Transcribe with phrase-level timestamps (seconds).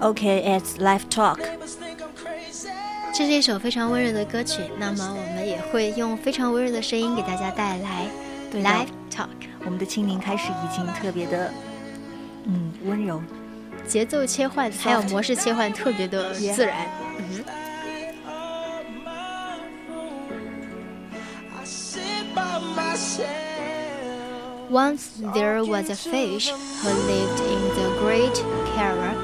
[0.00, 1.38] OK，it's live talk。
[3.14, 8.06] 这是一首非常温柔的歌曲，那么我们也会用非常温柔的声音给大家带来
[8.52, 9.28] live talk。
[9.64, 11.50] 我们的清明开始已经特别的，
[12.44, 13.22] 嗯，温柔，
[13.86, 16.86] 节奏切换还有模式切换特别的自然。
[24.74, 28.34] Once there was a fish who lived in the great
[28.74, 29.14] Kara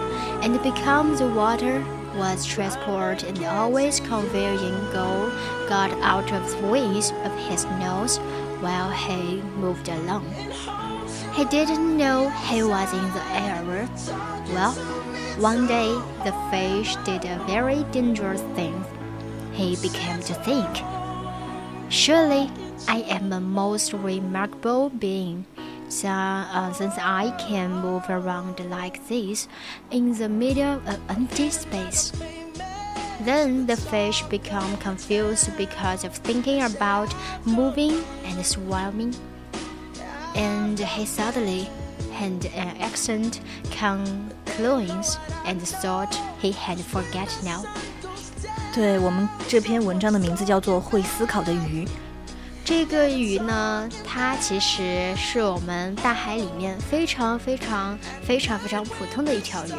[0.44, 1.84] and become the water
[2.14, 5.32] was transport and always conveying gold
[5.68, 8.18] got out of the ways of his nose
[8.60, 10.24] while he moved along.
[11.34, 13.88] He didn't know he was in the air.
[14.54, 14.70] Well,
[15.40, 15.90] one day
[16.22, 18.84] the fish did a very dangerous thing.
[19.50, 20.70] He began to think,
[21.90, 22.48] Surely
[22.87, 25.45] I am a most remarkable being
[25.89, 29.47] so, uh, since I can move around like this
[29.91, 32.11] in the middle of empty space.
[33.21, 37.13] Then the fish become confused because of thinking about
[37.45, 39.15] moving and swimming.
[40.35, 41.69] And he suddenly
[42.11, 47.63] had an accent conclusions and thought he had forget now.
[48.73, 51.85] 对我们这篇文章的名字叫做《会思考的鱼》。
[52.70, 59.72] 这个鱼呢，它其实是我们大海里面非常非常非常非常普通的一条鱼。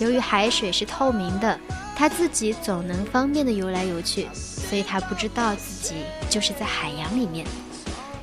[0.00, 1.56] 由于海水是透明的，
[1.94, 5.94] 它自己总能方便的游来游去，所以它不知道自己
[6.28, 7.46] 就是在海洋里面。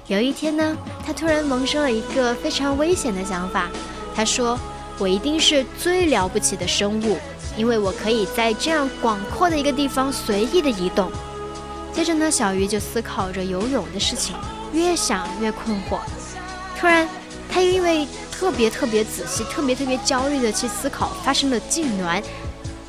[0.07, 3.69] 有一天呢，它突然萌生了一个非常危险的想法。
[4.13, 4.59] 他说
[4.99, 7.17] ：“我一定是最了不起的生物，
[7.55, 11.09] 因为我可以在这样广阔的一个地方随意的移动。”
[11.93, 14.35] 接着呢，小鱼就思考着游泳的事情，
[14.73, 15.99] 越想越困惑。
[16.77, 17.07] 突然，
[17.49, 22.21] 他又因为特别特别仔细、特别特别焦虑的去思考，发生了痉挛，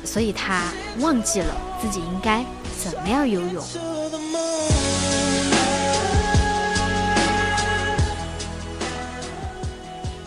[0.03, 0.63] 所以他
[0.99, 2.43] 忘记了自己应该
[2.83, 3.63] 怎么样游泳。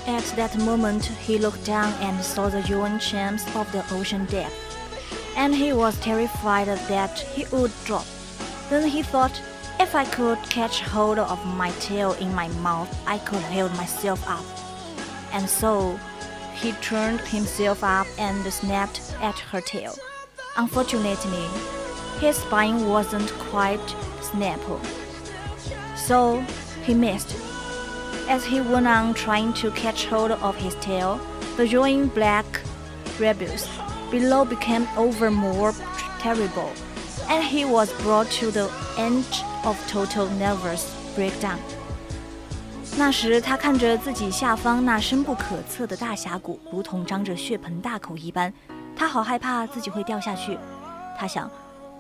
[0.07, 4.53] At that moment, he looked down and saw the yawn chams of the ocean depth,
[5.37, 8.05] and he was terrified that he would drop.
[8.71, 9.41] Then he thought,
[9.81, 14.23] if I could catch hold of my tail in my mouth, I could hold myself
[14.29, 14.45] up.
[15.33, 15.99] And so
[16.55, 19.95] he turned himself up and snapped at her tail.
[20.57, 21.47] Unfortunately,
[22.21, 23.87] his spine wasn't quite
[24.21, 24.85] snappable,
[25.97, 26.41] so
[26.85, 27.37] he missed.
[28.29, 31.21] As he went on trying to catch hold of his tail,
[31.57, 32.45] the yawning black
[33.21, 33.69] rebels
[34.11, 35.73] below became over more
[36.19, 36.73] terrible
[37.29, 39.25] and he was brought to the end
[39.65, 40.85] of total nervous
[41.17, 41.59] breakdown.
[42.97, 48.53] 那时，他看着自己下方那深不可测的大峡谷，如同张着血盆大口一般，
[48.97, 50.59] 他好害怕自己会掉下去。
[51.17, 51.49] 他想，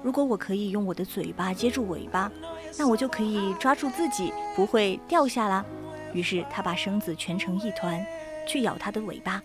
[0.02, 2.30] 如果我可以用我的嘴巴接住尾巴，
[2.76, 5.64] 那我就可以抓住自己，不会掉下啦。
[6.12, 8.04] 于是，他把身子蜷成一团，
[8.46, 9.40] 去咬他的尾巴。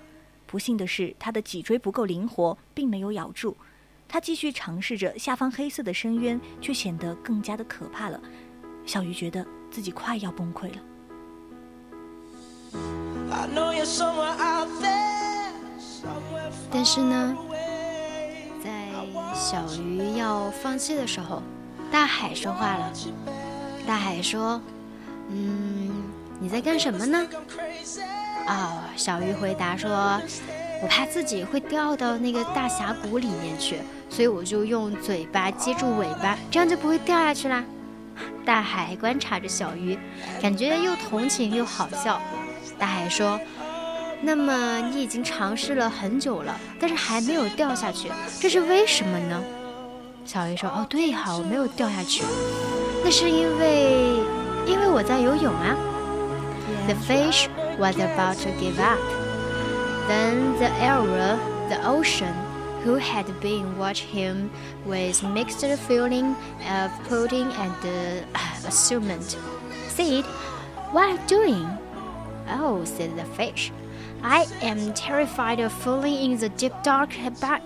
[0.47, 3.55] 不幸的是，他的脊椎不够灵活，并没有咬住。
[4.07, 8.19] 他继续尝试着，下方黑色的深渊却显得更加的可怕了。
[8.85, 10.75] 小鱼觉得自己快要崩溃了。
[16.71, 17.35] 但是呢，
[18.63, 18.89] 在
[19.33, 21.41] 小鱼要放弃的时候，
[21.91, 22.93] 大海说话了。
[23.87, 24.61] 大海说
[25.29, 26.03] ：“嗯，
[26.39, 27.27] 你在干什么呢？”
[28.47, 30.21] 哦，小鱼回答说。
[30.83, 33.77] 我怕自己会掉到那个大峡谷里面去，
[34.09, 37.63] 所以我就用嘴巴接住尾巴，这样就不会掉下去啦。
[38.45, 39.97] 大海观察着小鱼，
[40.41, 42.21] 感觉又同情又好笑。
[42.77, 43.39] 大海说
[44.21, 49.41] ：“那么你已经尝试了很久了，但是还没有掉下去，这是为什么呢？”
[50.25, 52.23] 小鱼说：“哦，对哈，我没有掉下去，
[53.05, 54.17] 那是因为
[54.67, 55.75] 因为我在游泳啊。”
[56.87, 57.47] The fish
[57.79, 58.99] was about to give up.
[60.07, 61.39] Then the arrow
[61.69, 62.33] The ocean,
[62.83, 64.51] who had been watching him
[64.85, 66.35] with mixed feeling
[66.69, 69.37] of putting and uh, assument,
[69.87, 70.25] said,
[70.91, 71.77] What are you doing?
[72.49, 73.71] Oh, said the fish.
[74.21, 77.11] I am terrified of falling in the deep dark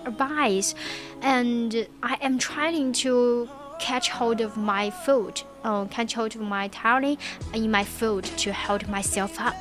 [0.06, 0.74] abyss,
[1.22, 3.48] and I am trying to
[3.80, 7.16] catch hold of my foot, uh, catch hold of my tail
[7.54, 9.56] in my foot to hold myself up.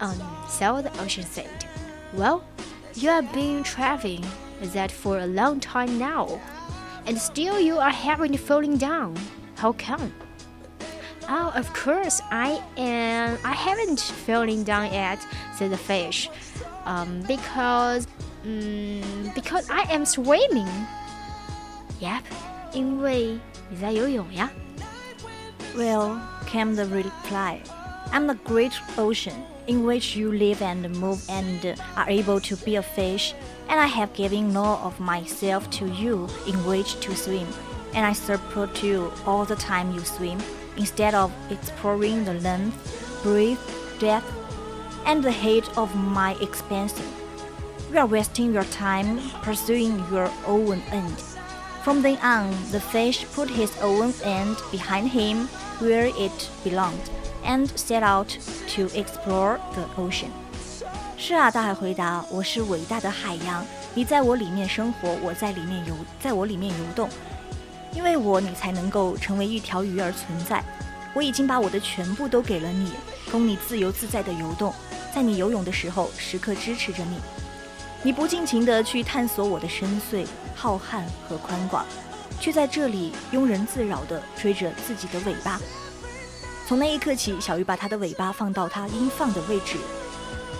[0.00, 0.18] Um,
[0.48, 1.66] so the ocean said,
[2.13, 2.43] Well,
[2.93, 4.23] you have been traveling
[4.61, 6.39] that for a long time now,
[7.05, 9.17] and still you are having falling down.
[9.55, 10.13] How come?
[11.27, 13.37] Oh, of course, I am.
[13.43, 15.25] I haven't fallen down yet,"
[15.57, 16.29] said the fish.
[16.85, 18.07] Um, because,
[18.45, 20.69] um, because I am swimming.
[21.99, 22.23] Yep,
[22.73, 24.49] 因为你在游泳呀。
[25.75, 27.59] Well, came the reply.
[28.11, 29.33] I'm the great ocean
[29.70, 33.34] in which you live and move and are able to be a fish,
[33.68, 37.46] and I have given law of myself to you in which to swim,
[37.94, 40.40] and I support you all the time you swim
[40.76, 43.62] instead of exploring the length, breadth,
[44.00, 44.26] depth,
[45.06, 47.06] and the height of my expansion.
[47.92, 51.29] You are wasting your time pursuing your own end.
[51.82, 55.48] From then on, the fish put his own end behind him
[55.80, 57.08] where it belonged
[57.42, 58.28] and set out
[58.76, 60.28] to explore the ocean.
[61.16, 67.08] 是啊，大海回答：“我是伟大的海洋，你在我里面生活，我在里面游，在我里面游动。
[67.94, 70.62] 因为我，你才能够成为一条鱼而存在。
[71.14, 72.92] 我已经把我的全部都给了你，
[73.32, 74.72] 供你自由自在的游动，
[75.14, 77.18] 在你游泳的时候，时刻支持着你。
[78.02, 81.84] 你不尽情地去探索我的深邃、浩瀚和宽广，
[82.40, 85.60] 却在这里庸人自扰地追着自己的尾巴。
[86.66, 89.76] 从那一刻起，小鱼把它的尾巴放到它应放的位置，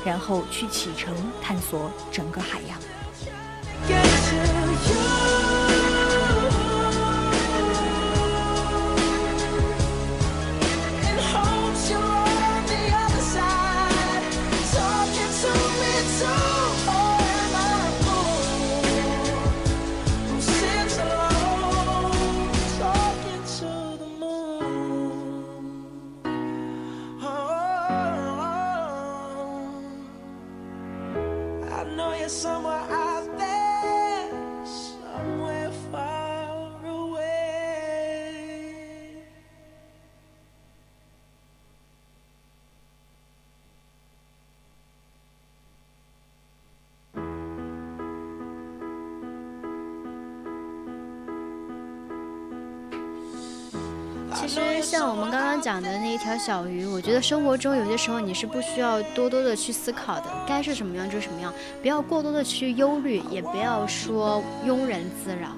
[0.05, 4.10] 然后去启程探索整个海洋。
[32.31, 33.00] somewhere
[54.53, 65.51] 其实像我们刚刚讲的那一条小鱼，我觉得生活中有些时候你是不需要多多的去思考的，该是什么样就什么样，不要过多的去忧虑，也不要说庸人自扰。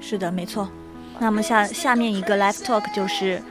[0.00, 0.68] 是的，没错。
[1.18, 3.42] 那么下下面一个 life talk 就是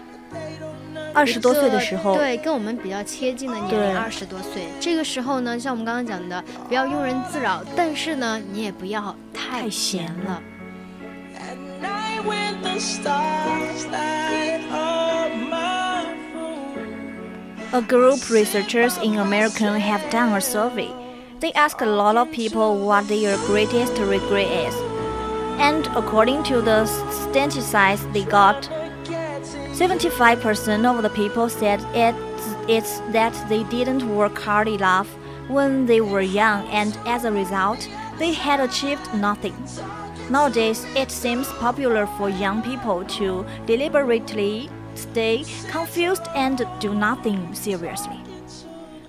[1.14, 4.64] 二十多岁的时候，对，跟我们比较贴近的年龄，二十多岁。
[4.80, 10.42] 这个时候呢，像我们刚刚讲的，不要庸人自扰，但是呢，你也不要太闲了。
[17.74, 20.92] A group of researchers in America have done a survey.
[21.40, 24.76] They ask a lot of people what their greatest regret is.
[25.58, 28.70] And according to the statistics they got,
[29.74, 32.14] 75% of the people said it,
[32.70, 35.08] it's that they didn't work hard enough
[35.48, 37.90] when they were young and as a result,
[38.20, 39.58] they had achieved nothing.
[40.30, 48.18] Nowadays, it seems popular for young people to deliberately stay confused and do nothing seriously.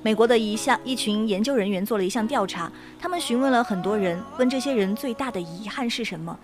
[0.02, 6.38] 美国的一项一群研究人员做了一项调查，他们询问了很多人，问这些人最大的遗憾是什么。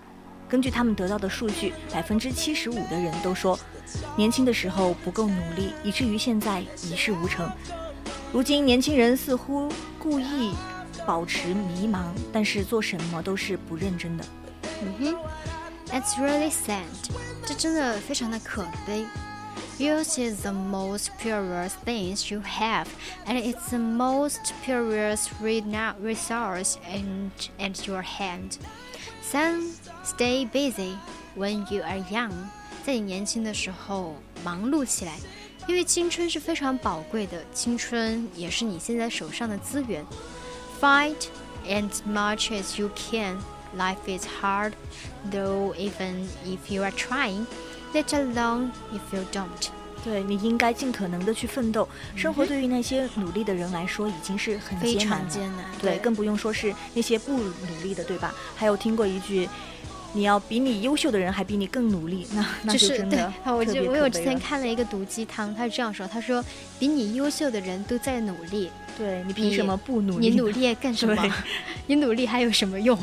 [0.49, 3.59] 根据他们得到的数据，百分之七十五的人都说，
[4.17, 7.49] 年轻的时候不够努力，以至于现在一事无成。
[8.33, 9.69] 如今年轻人似乎
[9.99, 10.53] 故意
[11.07, 14.25] 保持迷茫，但是做什么都是不认真的。
[14.83, 15.15] 嗯哼
[15.93, 16.83] ，It's really sad，
[17.45, 19.05] 这真的非常的可悲。
[19.80, 22.88] Youth is the most precious things you have,
[23.26, 28.58] and it's the most precious resource in, in your hand.
[29.22, 30.96] Son, stay busy
[31.36, 32.32] when you are young.
[32.86, 35.18] 在你年轻的时候忙碌起来，
[35.68, 40.06] 因为青春是非常宝贵的，青春也是你现在手上的资源。
[40.80, 41.28] Fight
[41.68, 43.38] as much as you can.
[43.76, 44.74] Life is hard,
[45.32, 47.46] though even if you are trying,
[47.93, 49.71] Let alone if you don't.
[50.03, 51.87] 对你应该尽可能的去奋斗。
[52.17, 55.67] 生活对于那些努力的人来说已经是很艰难了，常艰难。
[55.81, 58.35] 对，更不用说是那些不努力的，对吧？
[58.57, 59.49] 还有听过一句。
[60.13, 63.33] 你要比你优秀的人还比你更努力，那 那就真的。
[63.45, 66.45] 我就我有之前看了一个毒鸡汤，他是这样说，他说
[66.79, 70.35] 比你优秀的人都在努力，对你凭你什么不努力呢？
[70.35, 71.35] 你努力干什么？
[71.87, 72.99] 你努力还有什么用？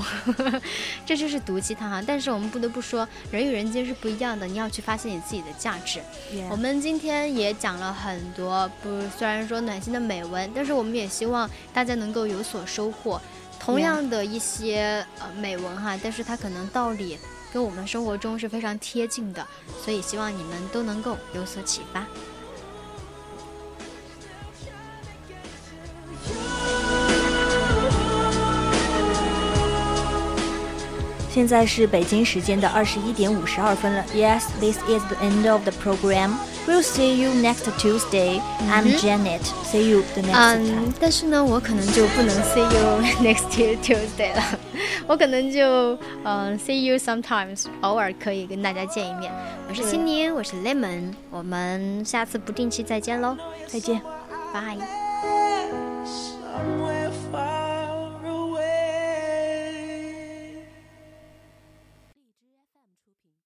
[1.05, 2.03] 这就是毒鸡汤哈。
[2.05, 5.99] 但是我们不得不说，人与人间是不一样的，你要去发现你自己的价值。
[6.49, 13.21] 我们今天也讲了很多，不虽然说暖心的美文，但是我们也希望大家能够有所收获。
[13.67, 17.19] 同样的一些呃美文哈，但是它可能道理
[17.51, 19.45] 跟我们生活中是非常贴近的，
[19.83, 22.07] 所以希望你们都能够有所启发。
[31.29, 34.01] 现在是北京时间的二十一点五十二分了。
[34.15, 36.31] Yes, this is the end of the program.
[36.67, 38.41] We'll see you next Tuesday.
[38.69, 39.41] I'm Janet.
[39.63, 40.65] See you the next time.
[40.65, 44.59] 嗯，但是呢，我可能就不能 see you next Tuesday 了，
[45.07, 49.31] 我可能就嗯 see you sometimes，偶尔可以跟大家见一面。
[49.69, 54.01] 我是对心宁，我是 Lemon，我们下次不定期再见喽，再见。
[54.53, 54.75] 拜。
[54.75, 55.06] somewhere